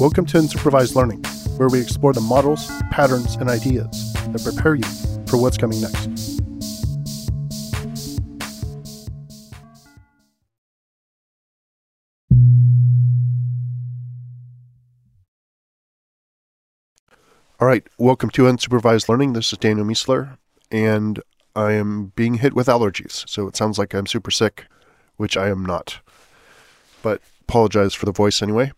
[0.00, 1.22] Welcome to Unsupervised Learning,
[1.56, 4.82] where we explore the models, patterns, and ideas that prepare you
[5.28, 6.40] for what's coming next.
[17.60, 19.32] All right, welcome to Unsupervised Learning.
[19.32, 20.38] This is Daniel Miessler,
[20.72, 21.22] and
[21.54, 24.66] I am being hit with allergies, so it sounds like I'm super sick,
[25.18, 26.00] which I am not.
[27.00, 28.72] But apologize for the voice anyway.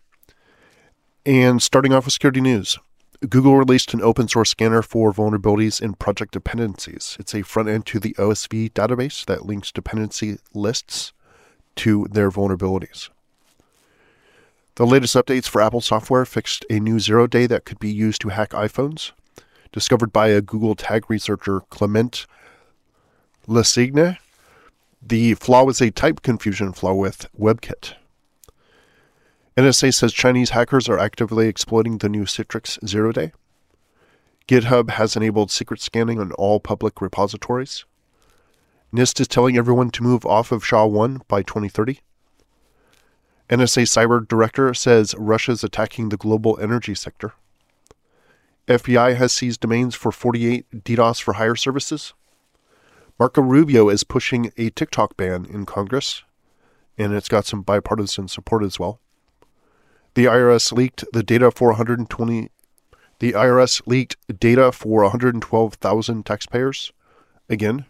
[1.27, 2.79] And starting off with security news.
[3.27, 7.17] Google released an open source scanner for vulnerabilities in project dependencies.
[7.19, 11.11] It's a front end to the OSV database that links dependency lists
[11.75, 13.09] to their vulnerabilities.
[14.75, 18.21] The latest updates for Apple software fixed a new zero day that could be used
[18.21, 19.11] to hack iPhones,
[19.73, 22.25] discovered by a Google tag researcher Clement
[23.47, 24.17] Lecigne.
[25.05, 27.95] The flaw was a type confusion flaw with WebKit.
[29.57, 33.31] NSA says Chinese hackers are actively exploiting the new Citrix zero day.
[34.47, 37.83] GitHub has enabled secret scanning on all public repositories.
[38.93, 42.01] NIST is telling everyone to move off of SHA 1 by 2030.
[43.49, 47.33] NSA cyber director says Russia's attacking the global energy sector.
[48.67, 52.13] FBI has seized domains for 48 DDoS for hire services.
[53.17, 56.23] Marco Rubio is pushing a TikTok ban in Congress,
[56.95, 58.99] and it's got some bipartisan support as well.
[60.17, 62.49] The IRS leaked the data for 120
[63.19, 66.91] the IRS leaked data for 112,000 taxpayers
[67.47, 67.85] again.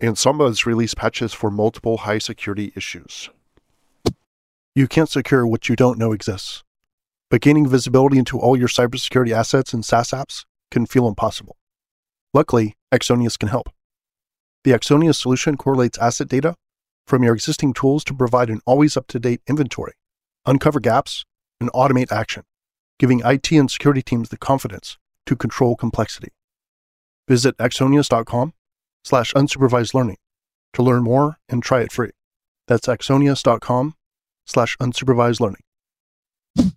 [0.00, 3.28] And Samba has released patches for multiple high security issues.
[4.76, 6.62] You can't secure what you don't know exists.
[7.28, 11.56] But gaining visibility into all your cybersecurity assets and SaaS apps can feel impossible.
[12.32, 13.68] Luckily, Axonius can help.
[14.62, 16.54] The Axonius solution correlates asset data
[17.04, 19.94] from your existing tools to provide an always up to date inventory
[20.46, 21.24] uncover gaps,
[21.60, 22.44] and automate action,
[22.98, 26.28] giving IT and security teams the confidence to control complexity.
[27.28, 28.52] Visit axonius.com
[29.02, 30.18] slash unsupervised learning
[30.74, 32.10] to learn more and try it free.
[32.66, 33.94] That's axonius.com
[34.44, 36.72] slash unsupervised learning.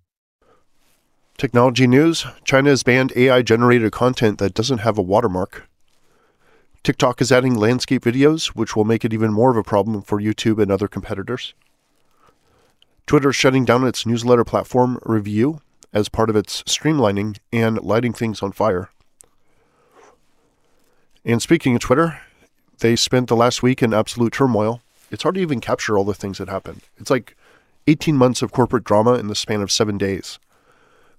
[1.38, 5.70] Technology news China has banned AI generated content that doesn't have a watermark.
[6.84, 10.22] TikTok is adding landscape videos, which will make it even more of a problem for
[10.22, 11.54] YouTube and other competitors.
[13.08, 15.60] Twitter is shutting down its newsletter platform Revue
[15.94, 18.90] as part of its streamlining and lighting things on fire.
[21.24, 22.20] And speaking of Twitter,
[22.80, 24.82] they spent the last week in absolute turmoil.
[25.10, 26.82] It's hard to even capture all the things that happened.
[26.98, 27.38] It's like
[27.88, 30.38] 18 months of corporate drama in the span of seven days.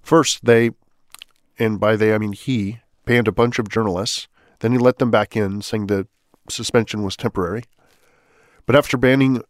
[0.03, 0.69] First, they,
[1.57, 4.27] and by they I mean he, banned a bunch of journalists.
[4.59, 6.07] Then he let them back in, saying the
[6.49, 7.63] suspension was temporary.
[8.67, 9.41] But after banning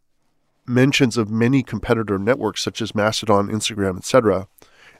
[0.69, 4.47] mentions of many competitor networks such as Mastodon, Instagram, etc.,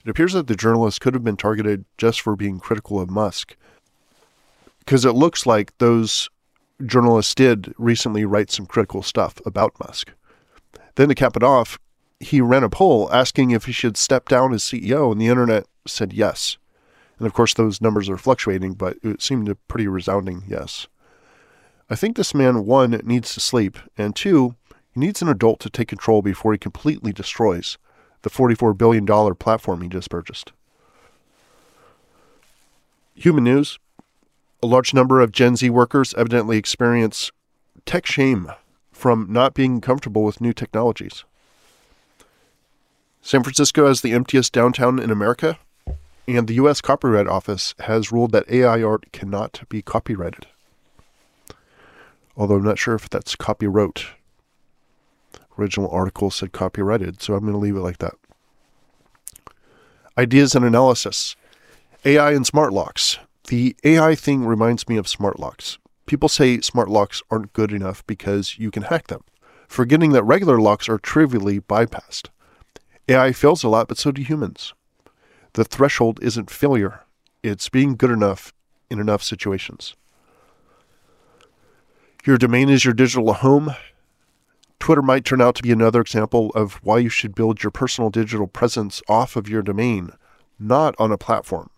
[0.03, 3.55] it appears that the journalists could have been targeted just for being critical of Musk.
[4.79, 6.29] Because it looks like those
[6.85, 10.13] journalists did recently write some critical stuff about Musk.
[10.95, 11.77] Then to cap it off,
[12.19, 15.65] he ran a poll asking if he should step down as CEO, and the internet
[15.85, 16.57] said yes.
[17.17, 20.87] And of course, those numbers are fluctuating, but it seemed a pretty resounding yes.
[21.89, 24.55] I think this man, one, needs to sleep, and two,
[24.99, 27.77] needs an adult to take control before he completely destroys
[28.21, 29.05] the $44 billion
[29.35, 30.51] platform he just purchased.
[33.15, 33.79] Human news
[34.61, 37.31] a large number of Gen Z workers evidently experience
[37.85, 38.51] tech shame
[38.91, 41.23] from not being comfortable with new technologies.
[43.21, 45.57] San Francisco has the emptiest downtown in America,
[46.27, 46.81] and the U.S.
[46.81, 50.47] Copyright Office has ruled that AI art cannot be copyrighted.
[52.35, 54.05] Although I'm not sure if that's copyright
[55.59, 58.15] original article said copyrighted, so I'm going to leave it like that.
[60.17, 61.35] Ideas and analysis
[62.05, 63.19] AI and smart locks.
[63.47, 65.77] The AI thing reminds me of smart locks.
[66.05, 69.23] People say smart locks aren't good enough because you can hack them,
[69.67, 72.29] forgetting that regular locks are trivially bypassed.
[73.07, 74.73] AI fails a lot, but so do humans.
[75.53, 77.01] The threshold isn't failure,
[77.43, 78.53] it's being good enough
[78.89, 79.95] in enough situations.
[82.25, 83.73] Your domain is your digital home.
[84.79, 88.09] Twitter might turn out to be another example of why you should build your personal
[88.09, 90.11] digital presence off of your domain,
[90.57, 91.69] not on a platform.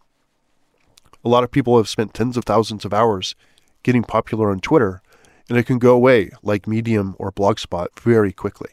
[1.23, 3.35] A lot of people have spent tens of thousands of hours
[3.83, 5.01] getting popular on Twitter,
[5.49, 8.71] and it can go away like Medium or Blogspot very quickly.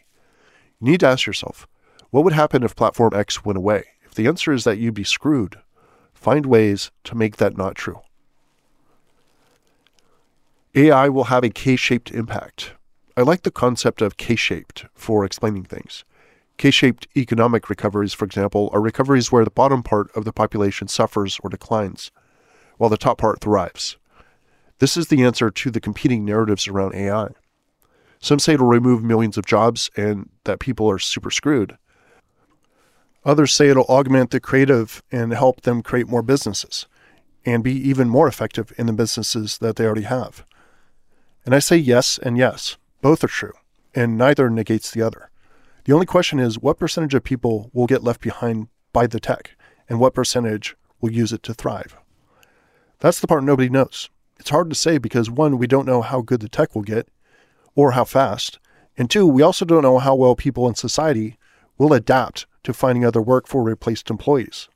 [0.80, 1.66] You need to ask yourself
[2.10, 3.84] what would happen if Platform X went away?
[4.04, 5.56] If the answer is that you'd be screwed,
[6.14, 8.00] find ways to make that not true.
[10.74, 12.72] AI will have a K shaped impact.
[13.18, 16.04] I like the concept of K shaped for explaining things.
[16.56, 20.86] K shaped economic recoveries, for example, are recoveries where the bottom part of the population
[20.86, 22.12] suffers or declines,
[22.76, 23.96] while the top part thrives.
[24.78, 27.30] This is the answer to the competing narratives around AI.
[28.20, 31.76] Some say it'll remove millions of jobs and that people are super screwed.
[33.24, 36.86] Others say it'll augment the creative and help them create more businesses
[37.44, 40.46] and be even more effective in the businesses that they already have.
[41.44, 42.76] And I say yes and yes.
[43.00, 43.52] Both are true,
[43.94, 45.30] and neither negates the other.
[45.84, 49.56] The only question is what percentage of people will get left behind by the tech,
[49.88, 51.96] and what percentage will use it to thrive?
[52.98, 54.10] That's the part nobody knows.
[54.38, 57.08] It's hard to say because one, we don't know how good the tech will get
[57.74, 58.58] or how fast.
[58.96, 61.38] And two, we also don't know how well people in society
[61.76, 64.68] will adapt to finding other work for replaced employees.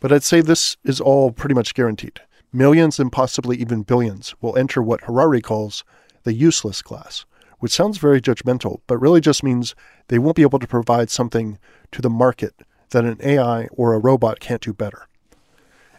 [0.00, 2.20] But I'd say this is all pretty much guaranteed.
[2.52, 5.84] Millions and possibly even billions will enter what Harari calls
[6.24, 7.24] the useless class,
[7.58, 9.74] which sounds very judgmental, but really just means
[10.08, 11.58] they won't be able to provide something
[11.92, 12.54] to the market
[12.90, 15.08] that an AI or a robot can't do better.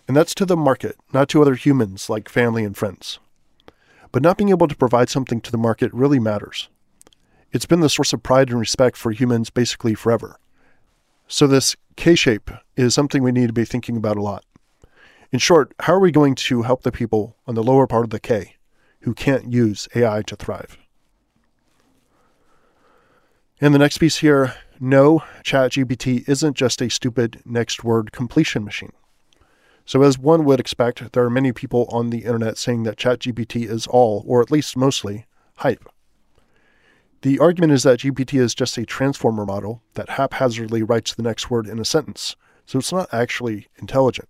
[0.08, 3.20] And that's to the market, not to other humans like family and friends.
[4.12, 6.70] But not being able to provide something to the market really matters.
[7.52, 10.38] It's been the source of pride and respect for humans basically forever.
[11.28, 14.44] So, this K shape is something we need to be thinking about a lot.
[15.32, 18.10] In short, how are we going to help the people on the lower part of
[18.10, 18.58] the K
[19.04, 20.78] who can't use AI to thrive?
[23.62, 28.92] And the next piece here no, ChatGPT isn't just a stupid next word completion machine.
[29.86, 33.70] So, as one would expect, there are many people on the internet saying that ChatGPT
[33.70, 35.26] is all, or at least mostly,
[35.58, 35.88] hype.
[37.22, 41.50] The argument is that GPT is just a transformer model that haphazardly writes the next
[41.50, 42.36] word in a sentence,
[42.66, 44.28] so it's not actually intelligent.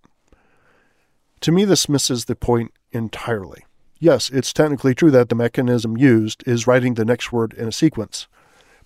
[1.40, 3.64] To me, this misses the point entirely.
[4.04, 7.72] Yes, it's technically true that the mechanism used is writing the next word in a
[7.72, 8.28] sequence,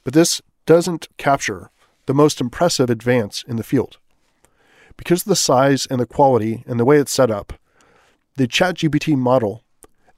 [0.05, 1.73] but this doesn't capture
[2.07, 3.99] the most impressive advance in the field.
[4.97, 7.55] Because of the size and the quality and the way it's set up,
[8.37, 9.65] the ChatGPT model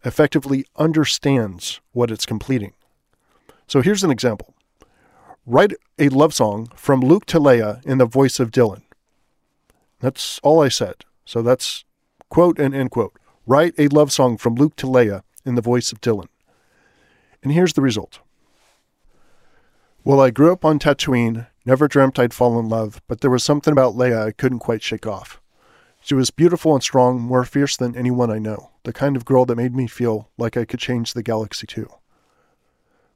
[0.05, 2.75] effectively understands what it's completing.
[3.67, 4.53] So here's an example
[5.47, 8.83] Write a love song from Luke to Leia in the voice of Dylan.
[10.01, 11.07] That's all I said.
[11.25, 11.87] So that's
[12.29, 13.15] quote and end quote.
[13.51, 16.29] Write a love song from Luke to Leia in the voice of Dylan.
[17.43, 18.21] And here's the result
[20.05, 23.43] well, I grew up on Tatooine, never dreamt I'd fall in love, but there was
[23.43, 25.41] something about Leia I couldn't quite shake off.
[26.01, 29.45] She was beautiful and strong, more fierce than anyone I know, the kind of girl
[29.47, 31.91] that made me feel like I could change the galaxy too.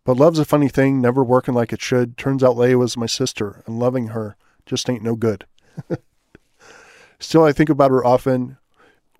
[0.03, 2.19] But love's a funny thing, never working like it should.
[2.19, 4.37] Turns out Leia was my sister, and loving her
[4.67, 5.47] just ain't no good.
[7.21, 8.59] Still, I think about her often,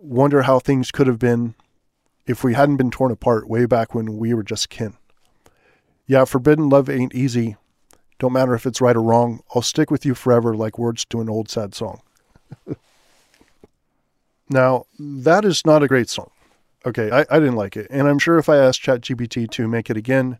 [0.05, 1.55] wonder how things could have been
[2.27, 4.95] if we hadn't been torn apart way back when we were just kin.
[6.07, 7.57] Yeah, forbidden love ain't easy.
[8.19, 9.41] Don't matter if it's right or wrong.
[9.55, 12.01] I'll stick with you forever like words to an old sad song.
[14.49, 16.31] now, that is not a great song.
[16.87, 17.87] Okay, I, I didn't like it.
[17.91, 20.39] And I'm sure if I asked ChatGPT to make it again,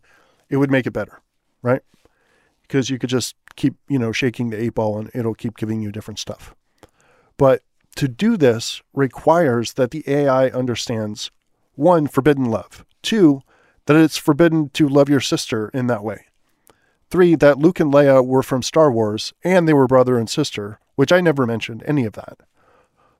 [0.49, 1.19] it would make it better,
[1.63, 1.81] right?
[2.61, 5.81] Because you could just keep, you know, shaking the eight ball and it'll keep giving
[5.81, 6.53] you different stuff.
[7.37, 7.63] But
[7.95, 11.31] to do this requires that the AI understands
[11.75, 13.41] one, forbidden love, two,
[13.85, 16.25] that it's forbidden to love your sister in that way.
[17.09, 20.79] Three, that Luke and Leia were from Star Wars and they were brother and sister,
[20.95, 22.39] which I never mentioned any of that.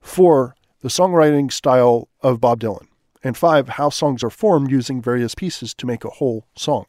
[0.02, 2.88] Four, the songwriting style of Bob Dylan.
[3.24, 6.86] And five, how songs are formed using various pieces to make a whole song.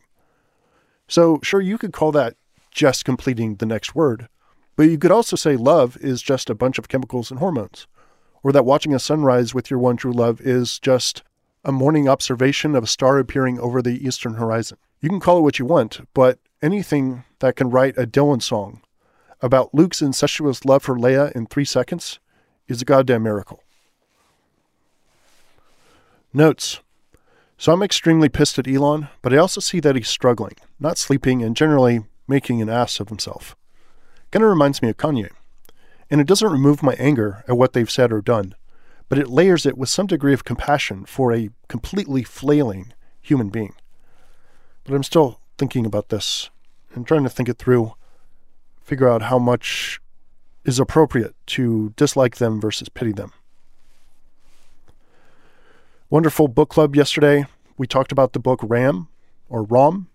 [1.08, 2.34] So, sure, you could call that
[2.70, 4.28] just completing the next word,
[4.76, 7.87] but you could also say love is just a bunch of chemicals and hormones,
[8.42, 11.23] or that watching a sunrise with your one true love is just
[11.64, 14.78] a morning observation of a star appearing over the eastern horizon.
[15.00, 18.83] You can call it what you want, but anything that can write a Dylan song
[19.40, 22.18] about Luke's incestuous love for Leia in three seconds
[22.68, 23.62] is a goddamn miracle.
[26.33, 26.80] Notes.
[27.59, 31.42] So I'm extremely pissed at Elon, but I also see that he's struggling, not sleeping,
[31.42, 33.56] and generally making an ass of himself.
[34.30, 35.30] Kind of reminds me of Kanye.
[36.11, 38.54] And it doesn't remove my anger at what they've said or done,
[39.09, 43.75] but it layers it with some degree of compassion for a completely flailing human being.
[44.85, 46.50] But I'm still thinking about this
[46.95, 47.95] and trying to think it through,
[48.83, 50.00] figure out how much
[50.64, 53.33] is appropriate to dislike them versus pity them.
[56.09, 57.47] Wonderful book club yesterday.
[57.76, 59.09] We talked about the book Ram
[59.49, 60.09] or Rom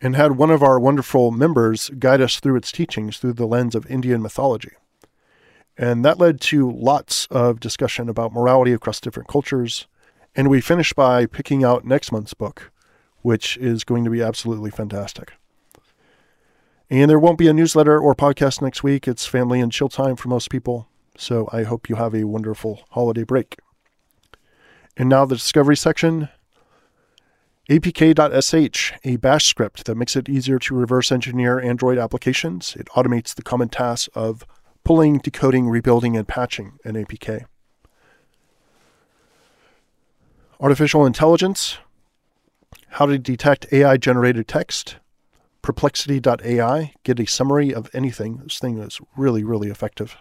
[0.00, 3.74] and had one of our wonderful members guide us through its teachings through the lens
[3.74, 4.72] of Indian mythology.
[5.76, 9.86] And that led to lots of discussion about morality across different cultures.
[10.34, 12.72] And we finished by picking out next month's book,
[13.22, 15.32] which is going to be absolutely fantastic.
[16.90, 19.06] And there won't be a newsletter or podcast next week.
[19.06, 20.88] It's family and chill time for most people.
[21.16, 23.58] So I hope you have a wonderful holiday break.
[24.96, 26.28] And now the discovery section
[27.68, 32.74] apk.sh, a bash script that makes it easier to reverse engineer Android applications.
[32.76, 34.46] It automates the common tasks of
[34.84, 37.44] pulling, decoding, rebuilding, and patching an APK.
[40.60, 41.78] Artificial intelligence,
[42.88, 44.96] how to detect AI generated text.
[45.60, 48.38] Perplexity.ai, get a summary of anything.
[48.38, 50.16] This thing is really, really effective.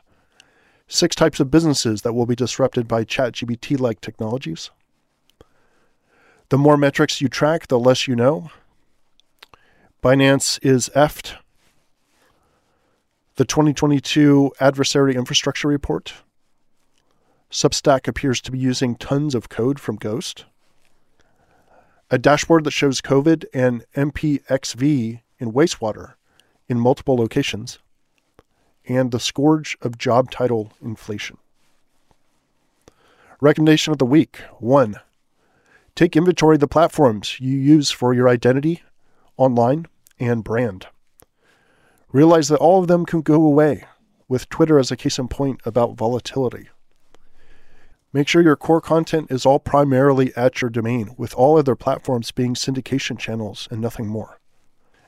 [0.89, 4.69] Six types of businesses that will be disrupted by ChatGPT like technologies.
[6.49, 8.51] The more metrics you track, the less you know.
[10.01, 11.35] Binance is effed.
[13.35, 16.13] The 2022 Adversary Infrastructure Report.
[17.51, 20.45] Substack appears to be using tons of code from Ghost.
[22.09, 26.13] A dashboard that shows COVID and MPXV in wastewater
[26.69, 27.79] in multiple locations.
[28.85, 31.39] And the scourge of job title inflation.
[33.41, 35.01] Recommendation of the week one,
[35.97, 38.83] Take inventory of the platforms you use for your identity,
[39.35, 39.87] online,
[40.19, 40.85] and brand.
[42.11, 43.83] Realize that all of them can go away,
[44.27, 46.69] with Twitter as a case in point about volatility.
[48.13, 52.29] Make sure your core content is all primarily at your domain, with all other platforms
[52.29, 54.39] being syndication channels and nothing more.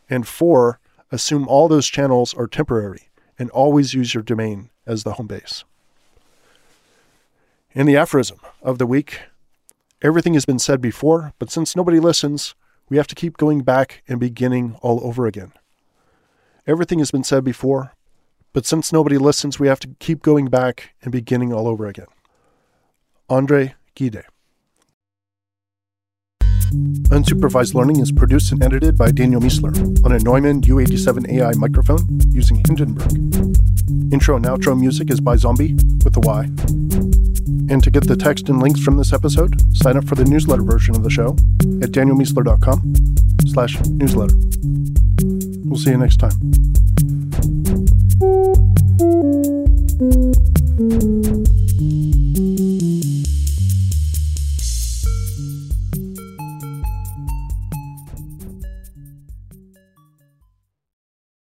[0.10, 0.80] And four,
[1.12, 5.64] assume all those channels are temporary and always use your domain as the home base.
[7.74, 9.20] In the aphorism of the week,
[10.02, 12.56] Everything has been said before, but since nobody listens,
[12.90, 15.52] we have to keep going back and beginning all over again.
[16.66, 17.92] Everything has been said before,
[18.54, 22.08] but since nobody listens, we have to keep going back and beginning all over again.
[23.30, 24.24] Andre Gide.
[27.10, 29.76] Unsupervised Learning is produced and edited by Daniel Miessler
[30.06, 33.12] on a Neumann U87 AI microphone using Hindenburg.
[34.14, 35.74] Intro and outro music is by Zombie
[36.06, 37.09] with a Y.
[37.70, 40.64] And to get the text and links from this episode, sign up for the newsletter
[40.64, 41.34] version of the show
[41.84, 42.94] at danielmiessler.com
[43.48, 44.36] slash newsletter.
[45.64, 46.34] We'll see you next time.